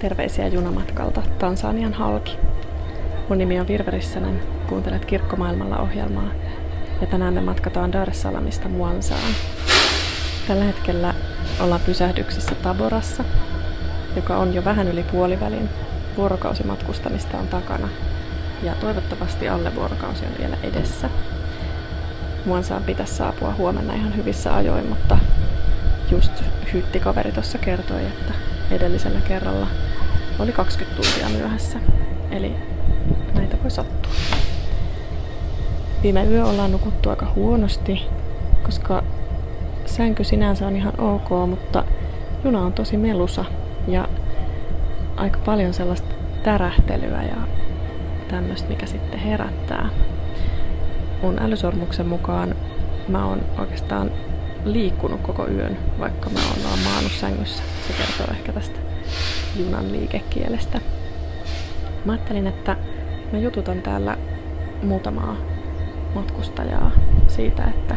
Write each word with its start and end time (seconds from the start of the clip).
Terveisiä 0.00 0.46
junamatkalta 0.46 1.22
Tansanian 1.38 1.94
halki. 1.94 2.38
Mun 3.28 3.38
nimi 3.38 3.60
on 3.60 3.68
Virve 3.68 3.90
Rissanen, 3.90 4.40
kuuntelet 4.68 5.04
Kirkkomaailmalla 5.04 5.78
ohjelmaa 5.78 6.30
ja 7.00 7.06
tänään 7.06 7.34
me 7.34 7.40
matkataan 7.40 7.92
Dar 7.92 8.10
es 8.10 8.22
Salaamista 8.22 8.68
Muansaan. 8.68 9.32
Tällä 10.48 10.64
hetkellä 10.64 11.14
ollaan 11.60 11.80
pysähdyksissä 11.80 12.54
Taborassa, 12.54 13.24
joka 14.16 14.36
on 14.36 14.54
jo 14.54 14.64
vähän 14.64 14.88
yli 14.88 15.02
puolivälin. 15.02 15.68
Vuorokausimatkustamista 16.16 17.38
on 17.38 17.48
takana 17.48 17.88
ja 18.62 18.74
toivottavasti 18.74 19.48
alle 19.48 19.74
vuorokausi 19.74 20.24
on 20.24 20.32
vielä 20.38 20.56
edessä. 20.62 21.10
Muansaan 22.44 22.82
pitäisi 22.82 23.14
saapua 23.14 23.54
huomenna 23.58 23.94
ihan 23.94 24.16
hyvissä 24.16 24.56
ajoin, 24.56 24.86
mutta 24.86 25.18
just 26.10 26.32
hytti 26.72 27.00
kaveri 27.00 27.32
tuossa 27.32 27.58
kertoi, 27.58 28.04
että 28.04 28.32
edellisellä 28.70 29.20
kerralla 29.20 29.66
oli 30.38 30.52
20 30.52 31.02
tuntia 31.02 31.28
myöhässä. 31.28 31.78
Eli 32.30 32.54
näitä 33.34 33.56
voi 33.62 33.70
sattua. 33.70 34.12
Viime 36.02 36.24
yö 36.24 36.44
ollaan 36.44 36.72
nukuttu 36.72 37.10
aika 37.10 37.32
huonosti, 37.36 38.02
koska 38.62 39.02
sänky 39.86 40.24
sinänsä 40.24 40.66
on 40.66 40.76
ihan 40.76 41.00
ok, 41.00 41.48
mutta 41.48 41.84
juna 42.44 42.60
on 42.60 42.72
tosi 42.72 42.96
melusa 42.96 43.44
ja 43.88 44.08
aika 45.16 45.38
paljon 45.44 45.74
sellaista 45.74 46.14
tärähtelyä 46.42 47.22
ja 47.22 47.36
tämmöistä, 48.28 48.68
mikä 48.68 48.86
sitten 48.86 49.20
herättää. 49.20 49.88
Mun 51.22 51.38
älysormuksen 51.38 52.06
mukaan 52.06 52.54
mä 53.08 53.26
oon 53.26 53.40
oikeastaan 53.58 54.10
liikkunut 54.64 55.20
koko 55.20 55.48
yön, 55.48 55.78
vaikka 55.98 56.30
mä 56.30 56.40
oon 56.50 56.78
maannut 56.84 57.12
sängyssä. 57.12 57.62
Se 57.88 57.92
kertoo 57.92 58.34
ehkä 58.34 58.52
tästä 58.52 58.87
junan 59.56 59.92
liikekielestä. 59.92 60.80
Mä 62.04 62.12
ajattelin, 62.12 62.46
että 62.46 62.76
mä 63.32 63.38
jututan 63.38 63.82
täällä 63.82 64.16
muutamaa 64.82 65.36
matkustajaa 66.14 66.90
siitä, 67.28 67.64
että 67.64 67.96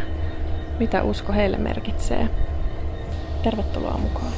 mitä 0.80 1.04
usko 1.04 1.34
heille 1.34 1.58
merkitsee. 1.58 2.30
Tervetuloa 3.44 3.98
mukaan. 3.98 4.34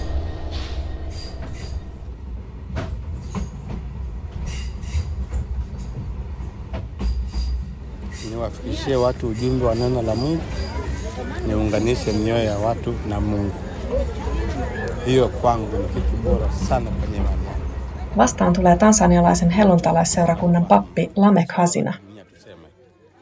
niwafikishie 8.43 8.95
watu 8.95 9.27
ujumbe 9.27 9.65
wa 9.65 9.75
neno 9.75 10.01
la 10.01 10.15
Mungu, 10.15 10.43
niunganishe 11.47 12.11
mioyo 12.13 12.43
ya 12.43 12.57
watu 12.57 12.95
na 13.07 13.19
Mungu. 13.19 13.55
Hiyo 15.05 15.29
kwangu 15.29 15.77
ni 15.77 15.87
kitu 15.87 16.17
bora 16.23 16.51
sana 16.51 16.91
kwenye 16.91 17.17
imani. 17.17 17.47
Vastaan 18.17 18.53
tulee 18.53 18.77
tansanialaisen 18.77 19.49
helluntalaisseurakunnan 19.49 20.65
pappi 20.65 21.11
Lamek 21.15 21.51
Hasina. 21.51 21.93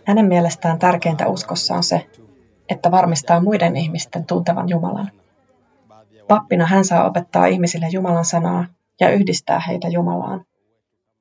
Hänen 0.05 0.25
mielestään 0.25 0.79
tärkeintä 0.79 1.27
uskossa 1.27 1.75
on 1.75 1.83
se, 1.83 2.09
että 2.69 2.91
varmistaa 2.91 3.41
muiden 3.41 3.77
ihmisten 3.77 4.25
tuntevan 4.25 4.69
Jumalan. 4.69 5.11
Pappina 6.27 6.65
hän 6.65 6.85
saa 6.85 7.05
opettaa 7.05 7.45
ihmisille 7.45 7.87
Jumalan 7.91 8.25
sanaa 8.25 8.65
ja 8.99 9.09
yhdistää 9.09 9.59
heitä 9.67 9.87
Jumalaan. 9.87 10.45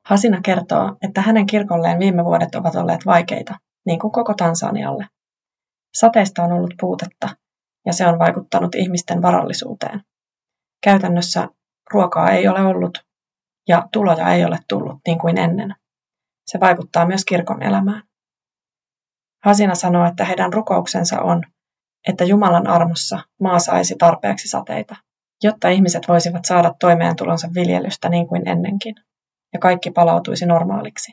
Hasina 0.06 0.41
kertoo, 0.42 0.97
että 1.03 1.22
hänen 1.22 1.47
kirkolleen 1.47 1.98
viime 1.98 2.25
vuodet 2.25 2.54
ovat 2.54 2.75
olleet 2.75 3.06
vaikeita, 3.06 3.54
niin 3.87 3.98
kuin 3.98 4.12
koko 4.12 4.34
Tansanialle. 4.34 5.06
Sateista 5.94 6.42
on 6.42 6.53
ollut 6.53 6.75
puutetta, 6.81 7.28
ja 7.87 7.92
se 7.92 8.06
on 8.06 8.19
vaikuttanut 8.19 8.75
ihmisten 8.75 9.22
varallisuuteen. 9.22 10.00
Käytännössä 10.82 11.48
ruokaa 11.92 12.30
ei 12.30 12.48
ole 12.48 12.60
ollut, 12.60 12.98
ja 13.68 13.88
tuloja 13.92 14.28
ei 14.28 14.44
ole 14.44 14.58
tullut 14.68 14.98
niin 15.06 15.18
kuin 15.18 15.38
ennen. 15.38 15.74
Se 16.46 16.60
vaikuttaa 16.60 17.06
myös 17.06 17.24
kirkon 17.24 17.62
elämään. 17.62 18.02
Hasina 19.44 19.74
sanoo, 19.74 20.06
että 20.06 20.24
heidän 20.24 20.52
rukouksensa 20.52 21.20
on, 21.20 21.42
että 22.08 22.24
Jumalan 22.24 22.66
armossa 22.66 23.20
maa 23.41 23.58
saisi 23.58 23.94
tarpeeksi 23.98 24.48
sateita, 24.48 24.96
jotta 25.42 25.68
ihmiset 25.68 26.08
voisivat 26.08 26.44
saada 26.44 26.74
toimeentulonsa 26.80 27.48
viljelystä 27.54 28.08
niin 28.08 28.28
kuin 28.28 28.48
ennenkin, 28.48 28.94
ja 29.52 29.58
kaikki 29.58 29.91
palautuisi 29.91 30.47
normaaliksi. 30.47 31.12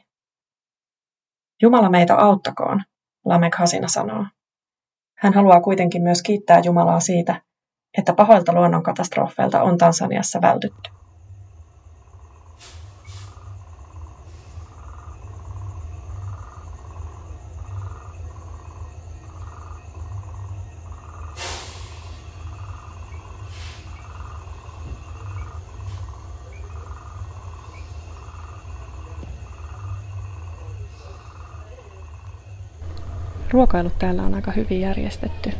Jumala 1.61 1.89
meitä 1.89 2.15
auttakoon, 2.15 2.83
Lamek 3.25 3.55
Hasina 3.55 3.87
sanoo. 3.87 4.25
Hän 5.17 5.33
haluaa 5.33 5.61
kuitenkin 5.61 6.03
myös 6.03 6.21
kiittää 6.21 6.61
Jumalaa 6.65 6.99
siitä, 6.99 7.41
että 7.97 8.13
pahoilta 8.13 8.53
luonnonkatastrofeilta 8.53 9.63
on 9.63 9.77
Tansaniassa 9.77 10.41
vältytty. 10.41 10.89
Ruokailut 33.51 33.99
täällä 33.99 34.23
on 34.23 34.35
aika 34.35 34.51
hyvin 34.51 34.81
järjestetty. 34.81 35.51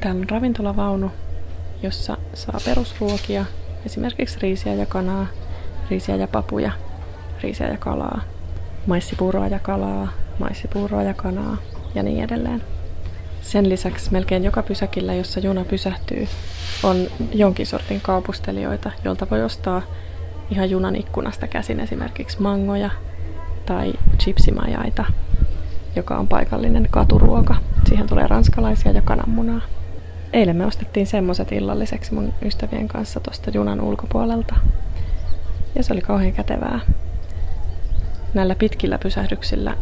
Täällä 0.00 0.20
on 0.20 0.30
ravintolavaunu, 0.30 1.10
jossa 1.82 2.16
saa 2.34 2.60
perusruokia, 2.64 3.44
esimerkiksi 3.86 4.38
riisiä 4.42 4.74
ja 4.74 4.86
kanaa, 4.86 5.26
riisiä 5.90 6.16
ja 6.16 6.28
papuja, 6.28 6.72
riisiä 7.42 7.68
ja 7.68 7.76
kalaa, 7.76 8.20
maissipuuroa 8.86 9.48
ja 9.48 9.58
kalaa, 9.58 10.08
maissipuuroa 10.38 11.02
ja 11.02 11.14
kanaa 11.14 11.56
ja 11.94 12.02
niin 12.02 12.24
edelleen. 12.24 12.62
Sen 13.42 13.68
lisäksi 13.68 14.12
melkein 14.12 14.44
joka 14.44 14.62
pysäkillä, 14.62 15.14
jossa 15.14 15.40
juna 15.40 15.64
pysähtyy, 15.64 16.28
on 16.82 17.06
jonkin 17.32 17.66
sortin 17.66 18.00
kaupustelijoita, 18.00 18.90
jolta 19.04 19.26
voi 19.30 19.42
ostaa 19.42 19.82
ihan 20.50 20.70
junan 20.70 20.96
ikkunasta 20.96 21.46
käsin 21.46 21.80
esimerkiksi 21.80 22.42
mangoja 22.42 22.90
tai 23.66 23.92
chipsimajaita 24.18 25.04
joka 25.96 26.18
on 26.18 26.28
paikallinen 26.28 26.88
katuruoka. 26.90 27.56
Siihen 27.88 28.06
tulee 28.06 28.26
ranskalaisia 28.26 28.92
ja 28.92 29.02
kananmunaa. 29.02 29.60
Eilen 30.32 30.56
me 30.56 30.66
ostettiin 30.66 31.06
semmoset 31.06 31.52
illalliseksi 31.52 32.14
mun 32.14 32.34
ystävien 32.42 32.88
kanssa 32.88 33.20
tuosta 33.20 33.50
junan 33.50 33.80
ulkopuolelta. 33.80 34.54
Ja 35.74 35.82
se 35.82 35.92
oli 35.92 36.00
kauhean 36.00 36.32
kätevää. 36.32 36.80
Näillä 38.34 38.54
pitkillä 38.54 38.98
pysähdyksillä 38.98 39.76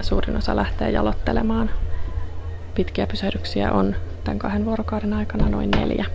suurin 0.00 0.36
osa 0.36 0.56
lähtee 0.56 0.90
jalottelemaan. 0.90 1.70
Pitkiä 2.74 3.06
pysähdyksiä 3.06 3.72
on 3.72 3.96
tämän 4.24 4.38
kahden 4.38 4.64
vuorokauden 4.64 5.12
aikana 5.12 5.48
noin 5.48 5.70
neljä. 5.70 6.06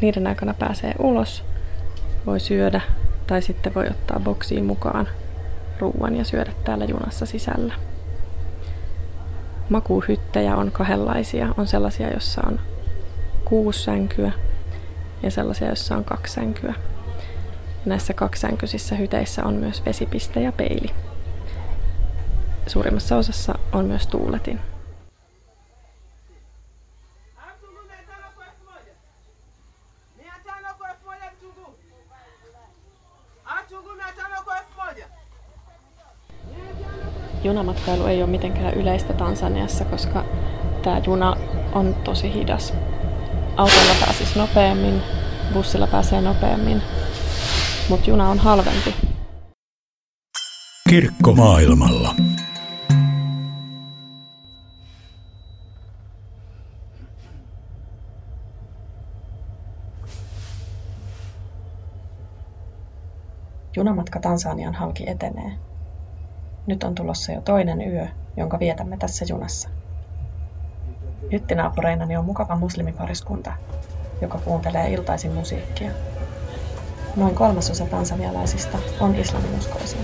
Niiden 0.00 0.26
aikana 0.26 0.54
pääsee 0.54 0.94
ulos, 0.98 1.44
voi 2.26 2.40
syödä 2.40 2.80
tai 3.26 3.42
sitten 3.42 3.74
voi 3.74 3.88
ottaa 3.88 4.20
boksiin 4.20 4.64
mukaan 4.64 5.08
ruuan 5.78 6.16
ja 6.16 6.24
syödä 6.24 6.52
täällä 6.64 6.84
junassa 6.84 7.26
sisällä. 7.26 7.74
Makuhyttejä 9.68 10.56
on 10.56 10.72
kahdenlaisia. 10.72 11.54
On 11.56 11.66
sellaisia, 11.66 12.10
joissa 12.10 12.42
on 12.46 12.60
kuusi 13.44 13.82
sänkyä 13.82 14.32
ja 15.22 15.30
sellaisia, 15.30 15.66
joissa 15.66 15.96
on 15.96 16.04
kaksi 16.04 16.32
sänkyä. 16.34 16.74
Näissä 17.84 18.14
kaksisänkyisissä 18.14 18.94
hyteissä 18.94 19.44
on 19.44 19.54
myös 19.54 19.86
vesipiste 19.86 20.40
ja 20.40 20.52
peili. 20.52 20.90
Suurimmassa 22.66 23.16
osassa 23.16 23.54
on 23.72 23.84
myös 23.84 24.06
tuuletin. 24.06 24.60
Junamatkailu 37.52 38.06
ei 38.06 38.22
ole 38.22 38.30
mitenkään 38.30 38.74
yleistä 38.74 39.12
Tansaniassa, 39.12 39.84
koska 39.84 40.24
tämä 40.82 41.00
juna 41.06 41.36
on 41.72 41.94
tosi 41.94 42.34
hidas. 42.34 42.74
Autolla 43.56 43.94
pääsisi 44.00 44.38
nopeammin, 44.38 45.02
bussilla 45.52 45.86
pääsee 45.86 46.20
nopeammin, 46.20 46.82
mutta 47.88 48.10
juna 48.10 48.28
on 48.28 48.38
halvempi. 48.38 48.94
Kirkko 50.90 51.32
maailmalla. 51.34 52.14
Junamatka 63.76 64.20
Tansanian 64.20 64.74
halki 64.74 65.10
etenee. 65.10 65.71
Nyt 66.66 66.84
on 66.84 66.94
tulossa 66.94 67.32
jo 67.32 67.40
toinen 67.40 67.92
yö, 67.92 68.06
jonka 68.36 68.58
vietämme 68.58 68.96
tässä 68.96 69.24
junassa. 69.28 69.68
Hyttinaapureina 71.32 72.18
on 72.18 72.24
mukava 72.24 72.56
muslimipariskunta, 72.56 73.52
joka 74.20 74.38
kuuntelee 74.38 74.88
iltaisin 74.88 75.32
musiikkia. 75.32 75.90
Noin 77.16 77.34
kolmasosa 77.34 77.86
tansanialaisista 77.86 78.78
on 79.00 79.14
islaminuskoisia. 79.16 80.00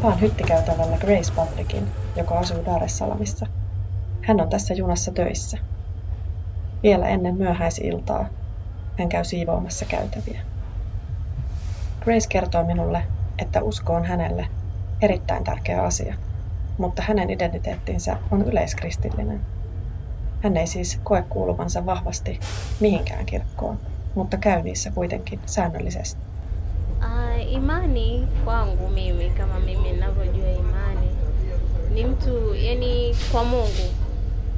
Tapaan 0.00 0.20
hyttikäytävällä 0.20 0.98
Grace 0.98 1.32
Publicin, 1.32 1.88
joka 2.16 2.38
asuu 2.38 2.64
Dar 2.64 2.84
es 2.84 2.98
Salamissa. 2.98 3.46
Hän 4.22 4.40
on 4.40 4.48
tässä 4.48 4.74
junassa 4.74 5.12
töissä. 5.12 5.58
Vielä 6.82 7.08
ennen 7.08 7.34
myöhäisiltaa 7.34 8.28
hän 8.98 9.08
käy 9.08 9.24
siivoamassa 9.24 9.84
käytäviä. 9.84 10.40
Grace 12.00 12.28
kertoo 12.28 12.64
minulle, 12.64 13.02
että 13.38 13.62
usko 13.62 13.94
on 13.94 14.04
hänelle 14.04 14.46
erittäin 15.02 15.44
tärkeä 15.44 15.82
asia, 15.82 16.14
mutta 16.78 17.02
hänen 17.02 17.30
identiteettinsä 17.30 18.16
on 18.30 18.42
yleiskristillinen. 18.42 19.40
Hän 20.42 20.56
ei 20.56 20.66
siis 20.66 21.00
koe 21.04 21.24
kuuluvansa 21.28 21.86
vahvasti 21.86 22.40
mihinkään 22.80 23.26
kirkkoon, 23.26 23.80
mutta 24.14 24.36
käy 24.36 24.62
niissä 24.62 24.90
kuitenkin 24.90 25.40
säännöllisesti. 25.46 26.29
Imani 27.50 28.28
kwangu 28.44 28.88
mimi 28.88 29.30
kama 29.30 29.60
mimi 29.60 29.92
ninavyojua 29.92 30.50
imani 30.50 31.08
ni 31.94 32.04
mtu 32.04 32.54
yani 32.54 33.16
kwa 33.32 33.44
Mungu 33.44 33.88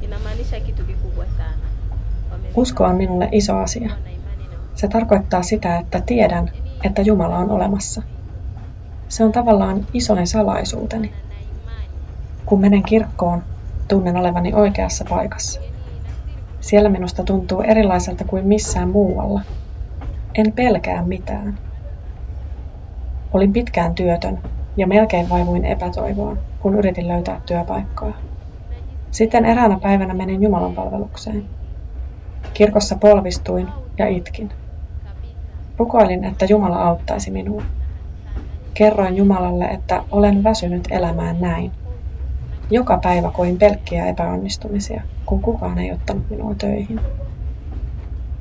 inamaanisha 0.01 0.59
kitu 0.59 0.85
kikubwa 0.85 1.25
sana. 1.25 1.63
Usko 2.55 2.83
on 2.83 2.95
minulle 2.95 3.29
iso 3.31 3.57
asia. 3.57 3.89
Se 4.75 4.87
tarkoittaa 4.87 5.43
sitä, 5.43 5.77
että 5.77 6.01
tiedän, 6.01 6.51
että 6.83 7.01
Jumala 7.01 7.37
on 7.37 7.51
olemassa. 7.51 8.01
Se 9.07 9.23
on 9.23 9.31
tavallaan 9.31 9.87
isoin 9.93 10.27
salaisuuteni. 10.27 11.13
Kun 12.45 12.61
menen 12.61 12.83
kirkkoon, 12.83 13.43
tunnen 13.87 14.15
olevani 14.15 14.53
oikeassa 14.53 15.05
paikassa. 15.09 15.61
Siellä 16.61 16.89
minusta 16.89 17.23
tuntuu 17.23 17.61
erilaiselta 17.61 18.23
kuin 18.23 18.47
missään 18.47 18.89
muualla. 18.89 19.41
En 20.35 20.53
pelkää 20.53 21.03
mitään. 21.05 21.57
Olin 23.33 23.53
pitkään 23.53 23.95
työtön 23.95 24.39
ja 24.77 24.87
melkein 24.87 25.29
vaivuin 25.29 25.65
epätoivoon, 25.65 26.39
kun 26.59 26.75
yritin 26.75 27.07
löytää 27.07 27.41
työpaikkaa. 27.45 28.13
Sitten 29.11 29.45
eräänä 29.45 29.79
päivänä 29.79 30.13
menin 30.13 30.43
Jumalan 30.43 30.73
palvelukseen. 30.73 31.45
Kirkossa 32.53 32.95
polvistuin 32.95 33.67
ja 33.97 34.07
itkin. 34.07 34.49
Rukoilin, 35.77 36.23
että 36.23 36.45
Jumala 36.45 36.83
auttaisi 36.83 37.31
minua. 37.31 37.63
Kerroin 38.73 39.17
Jumalalle, 39.17 39.65
että 39.65 40.03
olen 40.11 40.43
väsynyt 40.43 40.87
elämään 40.91 41.41
näin. 41.41 41.71
Joka 42.69 42.99
päivä 43.03 43.31
koin 43.31 43.57
pelkkiä 43.57 44.05
epäonnistumisia, 44.05 45.01
kun 45.25 45.41
kukaan 45.41 45.79
ei 45.79 45.91
ottanut 45.91 46.29
minua 46.29 46.55
töihin. 46.55 46.99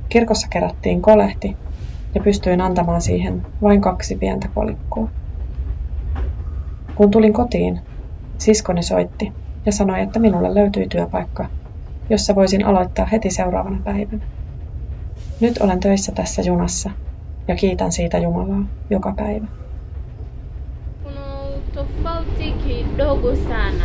Kirkossa 0.08 0.48
kerättiin 0.50 1.02
kolehti 1.02 1.56
ja 2.14 2.20
pystyin 2.22 2.60
antamaan 2.60 3.02
siihen 3.02 3.46
vain 3.62 3.80
kaksi 3.80 4.16
pientä 4.16 4.48
kolikkoa. 4.54 5.08
Kun 6.94 7.10
tulin 7.10 7.32
kotiin, 7.32 7.80
siskoni 8.38 8.82
soitti 8.82 9.32
ja 9.66 9.72
sanoi, 9.72 10.00
että 10.00 10.18
minulle 10.18 10.54
löytyi 10.54 10.86
työpaikka, 10.88 11.46
jossa 12.10 12.34
voisin 12.34 12.66
aloittaa 12.66 13.06
heti 13.06 13.30
seuraavana 13.30 13.78
päivänä. 13.84 14.24
Nyt 15.40 15.58
olen 15.58 15.80
töissä 15.80 16.12
tässä 16.12 16.42
junassa 16.42 16.90
ja 17.48 17.56
kiitän 17.56 17.92
siitä 17.92 18.18
Jumalaa 18.18 18.64
joka 18.90 19.12
päivä. 19.16 19.46
Kuna 21.02 21.20
tofauti 21.74 22.54
kidogo 22.66 23.36
sana, 23.36 23.84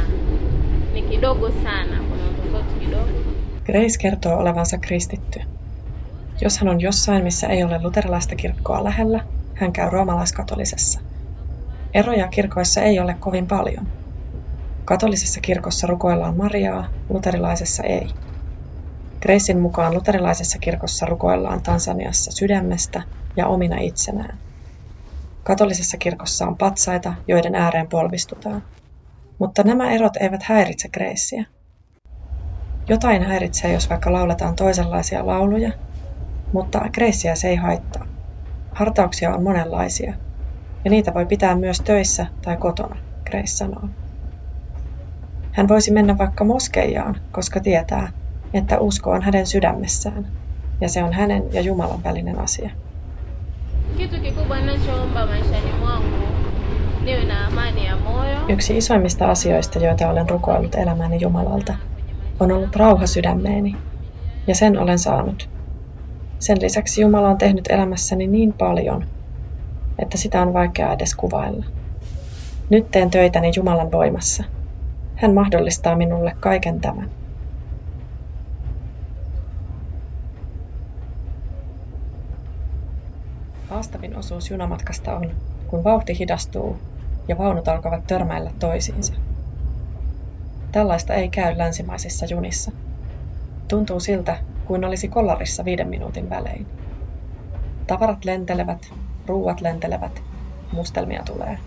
ni 0.93 1.01
kidogo 1.01 1.49
sana, 1.51 1.97
kuna 2.09 2.23
tofauti 2.43 2.85
kidogo. 2.85 3.07
Grace 3.65 3.99
kertoo 3.99 4.37
olevansa 4.37 4.77
kristitty. 4.77 5.39
Jos 6.41 6.59
hän 6.59 6.69
on 6.69 6.81
jossain, 6.81 7.23
missä 7.23 7.47
ei 7.47 7.63
ole 7.63 7.81
luterilaista 7.81 8.35
kirkkoa 8.35 8.83
lähellä, 8.83 9.25
hän 9.53 9.73
käy 9.73 9.89
roomalaiskatolisessa. 9.89 11.01
Eroja 11.93 12.27
kirkoissa 12.27 12.81
ei 12.81 12.99
ole 12.99 13.15
kovin 13.19 13.47
paljon. 13.47 13.87
Katolisessa 14.85 15.41
kirkossa 15.41 15.87
rukoillaan 15.87 16.37
Mariaa, 16.37 16.87
luterilaisessa 17.09 17.83
ei. 17.83 18.09
Gracein 19.21 19.59
mukaan 19.59 19.93
luterilaisessa 19.93 20.59
kirkossa 20.59 21.05
rukoillaan 21.05 21.63
Tansaniassa 21.63 22.31
sydämestä 22.31 23.03
ja 23.35 23.47
omina 23.47 23.77
itsenään. 23.79 24.39
Katolisessa 25.43 25.97
kirkossa 25.97 26.45
on 26.45 26.57
patsaita, 26.57 27.13
joiden 27.27 27.55
ääreen 27.55 27.89
polvistutaan. 27.89 28.63
Mutta 29.39 29.63
nämä 29.63 29.91
erot 29.91 30.15
eivät 30.15 30.43
häiritse 30.43 30.89
Gracea. 30.89 31.43
Jotain 32.89 33.23
häiritsee, 33.23 33.73
jos 33.73 33.89
vaikka 33.89 34.13
lauletaan 34.13 34.55
toisenlaisia 34.55 35.27
lauluja, 35.27 35.71
mutta 36.53 36.79
Gracea 36.93 37.35
se 37.35 37.47
ei 37.47 37.55
haittaa. 37.55 38.05
Hartauksia 38.71 39.35
on 39.35 39.43
monenlaisia, 39.43 40.13
ja 40.85 40.91
niitä 40.91 41.13
voi 41.13 41.25
pitää 41.25 41.55
myös 41.55 41.81
töissä 41.81 42.27
tai 42.41 42.57
kotona, 42.57 42.97
Grace 43.25 43.47
sanoo. 43.47 43.89
Hän 45.51 45.67
voisi 45.67 45.91
mennä 45.91 46.17
vaikka 46.17 46.43
moskeijaan, 46.43 47.15
koska 47.31 47.59
tietää, 47.59 48.11
että 48.53 48.79
usko 48.79 49.11
on 49.11 49.21
hänen 49.21 49.45
sydämessään, 49.45 50.27
ja 50.81 50.89
se 50.89 51.03
on 51.03 51.13
hänen 51.13 51.43
ja 51.53 51.61
Jumalan 51.61 52.03
välinen 52.03 52.39
asia. 52.39 52.69
Kitu 53.97 54.15
kikubwa 54.21 54.55
ninachoomba 54.55 55.25
maishani 55.25 55.71
mwangu 55.79 56.27
niwe 57.03 57.23
na 57.23 57.47
amani 57.47 57.85
ya 57.85 57.95
moyo. 57.97 58.37
Yksi 58.49 58.77
isoimmista 58.77 59.31
asioista, 59.31 59.79
joita 59.79 60.09
olen 60.09 60.29
rukoillut 60.29 60.75
elämäni 60.75 61.21
Jumalalta, 61.21 61.75
on 62.39 62.51
ollut 62.51 62.75
rauha 62.75 63.07
sydämeeni, 63.07 63.77
ja 64.47 64.55
sen 64.55 64.79
olen 64.79 64.99
saanut. 64.99 65.49
Sen 66.39 66.57
lisäksi 66.61 67.01
Jumala 67.01 67.29
on 67.29 67.37
tehnyt 67.37 67.67
elämässäni 67.69 68.27
niin 68.27 68.53
paljon, 68.53 69.05
että 69.99 70.17
sitä 70.17 70.41
on 70.41 70.53
vaikea 70.53 70.93
edes 70.93 71.15
kuvailla. 71.15 71.65
Nyt 72.69 72.91
teen 72.91 73.09
töitäni 73.09 73.51
Jumalan 73.55 73.91
voimassa. 73.91 74.43
Hän 75.15 75.33
mahdollistaa 75.33 75.95
minulle 75.95 76.35
kaiken 76.39 76.81
tämän. 76.81 77.09
Haastavin 83.69 84.15
osuus 84.15 84.51
junamatkasta 84.51 85.15
on, 85.15 85.31
kun 85.67 85.83
vauhti 85.83 86.19
hidastuu 86.19 86.77
ja 87.27 87.37
vaunut 87.37 87.67
alkavat 87.67 88.07
törmäillä 88.07 88.51
toisiinsa. 88.59 89.13
Tällaista 90.71 91.13
ei 91.13 91.29
käy 91.29 91.57
länsimaisissa 91.57 92.25
junissa. 92.25 92.71
Tuntuu 93.67 93.99
siltä, 93.99 94.37
kuin 94.67 94.85
olisi 94.85 95.07
kollarissa 95.07 95.65
viiden 95.65 95.87
minuutin 95.87 96.29
välein. 96.29 96.67
Tavarat 97.87 98.25
lentelevät, 98.25 98.93
ruuat 99.27 99.61
lentelevät, 99.61 100.23
mustelmia 100.71 101.23
tulee. 101.25 101.57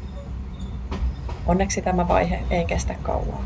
Onneksi 1.46 1.82
tämä 1.82 2.08
vaihe 2.08 2.40
ei 2.50 2.64
kestä 2.64 2.94
kauaa. 3.02 3.44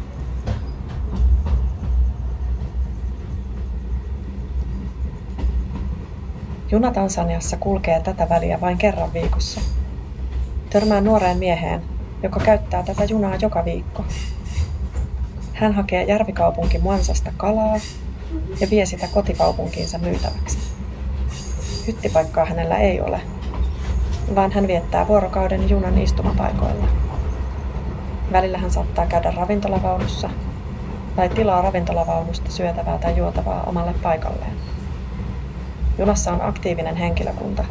Juna 6.70 6.90
Tansaniassa 6.90 7.56
kulkee 7.56 8.00
tätä 8.00 8.28
väliä 8.28 8.60
vain 8.60 8.78
kerran 8.78 9.12
viikossa. 9.12 9.60
Törmään 10.70 11.04
nuoreen 11.04 11.38
mieheen, 11.38 11.82
joka 12.22 12.40
käyttää 12.40 12.82
tätä 12.82 13.04
junaa 13.04 13.36
joka 13.36 13.64
viikko. 13.64 14.04
Hän 15.52 15.72
hakee 15.72 16.04
järvikaupunki 16.04 16.78
Muansasta 16.78 17.32
kalaa 17.36 17.76
ja 18.60 18.70
vie 18.70 18.86
sitä 18.86 19.08
kotikaupunkiinsa 19.08 19.98
myytäväksi. 19.98 20.58
Hyttipaikkaa 21.86 22.44
hänellä 22.44 22.78
ei 22.78 23.00
ole, 23.00 23.20
vaan 24.34 24.52
hän 24.52 24.66
viettää 24.66 25.08
vuorokauden 25.08 25.70
junan 25.70 25.98
istumapaikoilla. 25.98 26.88
Välillä 28.32 28.58
hän 28.58 28.70
saattaa 28.70 29.06
käydä 29.06 29.30
ravintolavaunussa 29.30 30.30
tai 31.16 31.28
tilaa 31.28 31.62
ravintolavaunusta 31.62 32.50
syötävää 32.50 32.98
tai 32.98 33.16
juotavaa 33.16 33.62
omalle 33.66 33.94
paikalleen. 34.02 34.56
Junassa 35.98 36.32
on 36.32 36.42
aktiivinen 36.42 36.96
henkilökunta, 36.96 37.64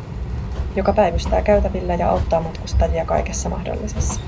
joka 0.75 0.93
päivystää 0.93 1.41
käytävillä 1.41 1.95
ja 1.95 2.09
auttaa 2.09 2.41
matkustajia 2.41 3.05
kaikessa 3.05 3.49
mahdollisessa. 3.49 4.21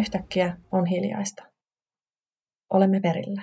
Yhtäkkiä 0.00 0.56
on 0.72 0.86
hiljaista. 0.86 1.42
Olemme 2.72 3.00
perillä. 3.00 3.42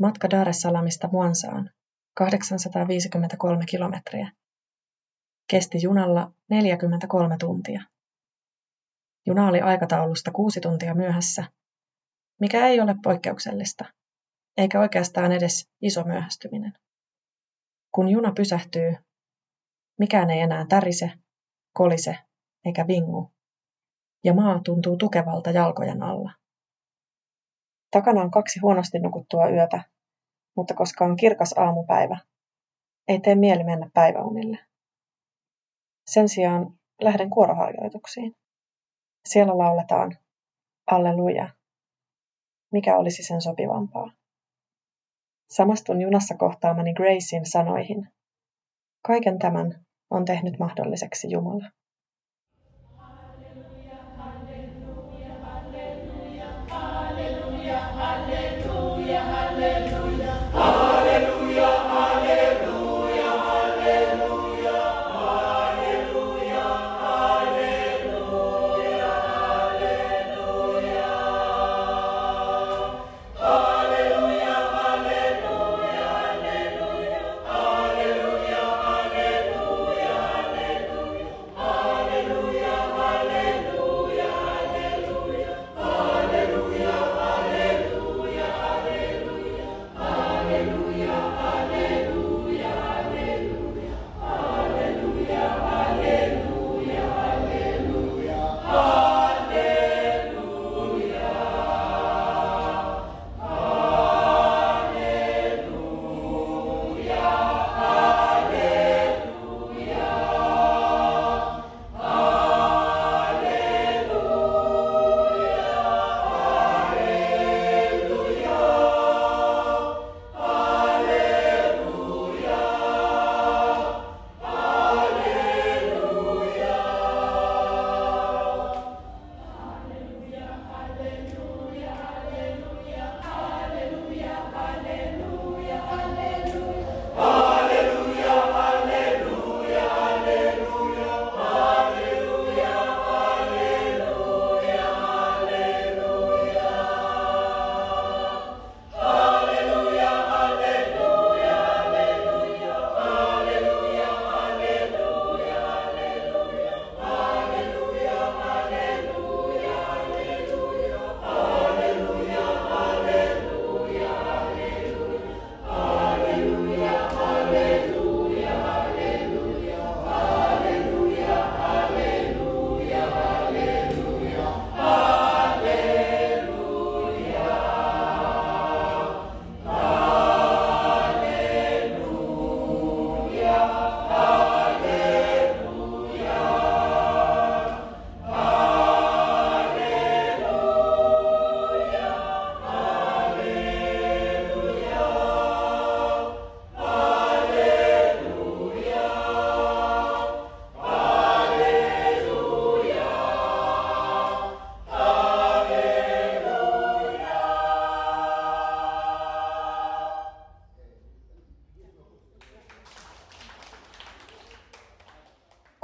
Matka 0.00 0.30
Dar 0.30 0.48
es 0.48 0.60
Salaamista 0.60 1.08
Muansaan, 1.08 1.70
853 2.14 3.64
kilometriä, 3.70 4.32
kesti 5.50 5.78
junalla 5.82 6.32
43 6.50 7.36
tuntia. 7.40 7.82
Juna 9.26 9.48
oli 9.48 9.60
aikataulusta 9.60 10.30
kuusi 10.30 10.60
tuntia 10.60 10.94
myöhässä, 10.94 11.44
mikä 12.40 12.66
ei 12.66 12.80
ole 12.80 12.94
poikkeuksellista, 13.02 13.84
eikä 14.56 14.80
oikeastaan 14.80 15.32
edes 15.32 15.68
iso 15.82 16.04
myöhästyminen. 16.04 16.72
Kun 17.94 18.08
juna 18.08 18.32
pysähtyy, 18.32 18.96
mikään 19.98 20.30
ei 20.30 20.40
enää 20.40 20.66
tärise, 20.68 21.12
kolise 21.72 22.18
eikä 22.64 22.86
vingu, 22.86 23.32
ja 24.24 24.34
maa 24.34 24.60
tuntuu 24.64 24.96
tukevalta 24.96 25.50
jalkojen 25.50 26.02
alla. 26.02 26.32
Takana 27.90 28.20
on 28.20 28.30
kaksi 28.30 28.60
huonosti 28.60 28.98
nukuttua 28.98 29.48
yötä, 29.48 29.82
mutta 30.56 30.74
koska 30.74 31.04
on 31.04 31.16
kirkas 31.16 31.54
aamupäivä, 31.58 32.18
ei 33.08 33.20
tee 33.20 33.34
mieli 33.34 33.64
mennä 33.64 33.90
päiväunille. 33.94 34.58
Sen 36.06 36.28
sijaan 36.28 36.78
lähden 37.00 37.30
kuoroharjoituksiin. 37.30 38.36
Siellä 39.28 39.58
lauletaan 39.58 40.18
Alleluja. 40.90 41.48
Mikä 42.72 42.96
olisi 42.96 43.22
sen 43.22 43.42
sopivampaa? 43.42 44.12
Samastun 45.50 46.00
junassa 46.00 46.34
kohtaamani 46.36 46.94
Gracein 46.94 47.46
sanoihin. 47.46 48.08
Kaiken 49.06 49.38
tämän 49.38 49.86
on 50.10 50.24
tehnyt 50.24 50.58
mahdolliseksi 50.58 51.30
Jumala. 51.30 51.70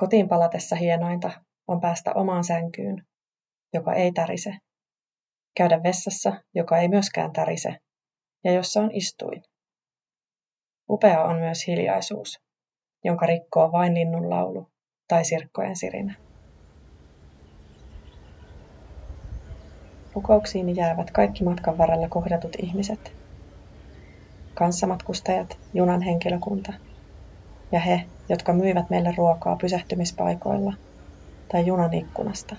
Kotiin 0.08 0.28
palatessa 0.28 0.76
hienointa 0.76 1.30
on 1.66 1.80
päästä 1.80 2.12
omaan 2.14 2.44
sänkyyn, 2.44 3.06
joka 3.74 3.94
ei 3.94 4.12
tärise, 4.12 4.54
käydä 5.56 5.82
vessassa, 5.82 6.32
joka 6.54 6.78
ei 6.78 6.88
myöskään 6.88 7.32
tärise, 7.32 7.76
ja 8.44 8.52
jossa 8.52 8.80
on 8.80 8.90
istuin. 8.92 9.42
Upea 10.90 11.24
on 11.24 11.36
myös 11.36 11.66
hiljaisuus, 11.66 12.40
jonka 13.04 13.26
rikkoo 13.26 13.72
vain 13.72 13.94
linnun 13.94 14.30
laulu 14.30 14.68
tai 15.08 15.24
sirkkojen 15.24 15.76
sirinä. 15.76 16.14
Rukouksiini 20.14 20.76
jäävät 20.76 21.10
kaikki 21.10 21.44
matkan 21.44 21.78
varrella 21.78 22.08
kohdatut 22.08 22.56
ihmiset, 22.62 23.12
kanssamatkustajat, 24.54 25.58
junan 25.74 26.02
henkilökunta 26.02 26.72
ja 27.72 27.80
he, 27.80 28.04
jotka 28.28 28.52
myivät 28.52 28.90
meille 28.90 29.14
ruokaa 29.16 29.56
pysähtymispaikoilla 29.56 30.72
tai 31.52 31.66
junan 31.66 31.94
ikkunasta. 31.94 32.56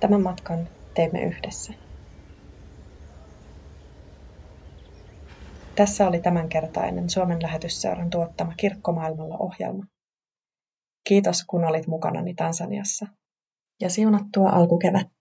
Tämän 0.00 0.22
matkan 0.22 0.68
teimme 0.94 1.22
yhdessä. 1.22 1.72
Tässä 5.74 6.08
oli 6.08 6.20
tämänkertainen 6.20 7.10
Suomen 7.10 7.42
lähetysseuran 7.42 8.10
tuottama 8.10 8.54
Kirkkomaailmalla 8.56 9.36
ohjelma. 9.38 9.84
Kiitos 11.08 11.44
kun 11.46 11.64
olit 11.64 11.86
mukanani 11.86 12.34
Tansaniassa 12.34 13.06
ja 13.80 13.90
siunattua 13.90 14.50
alkukevättä. 14.50 15.13